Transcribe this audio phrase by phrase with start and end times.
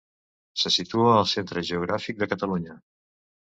[0.61, 2.81] Se situa al centre geogràfic de Catalunya.